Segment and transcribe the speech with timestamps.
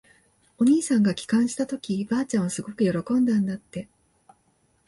[0.57, 3.87] お兄さんが帰還したとき、ばあちゃんはすごく喜んだんだって。